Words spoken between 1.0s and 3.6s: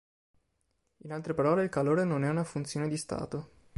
In altre parole, il calore non è una funzione di stato.